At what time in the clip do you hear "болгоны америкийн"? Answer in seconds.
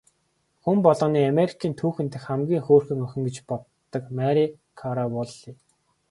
0.85-1.73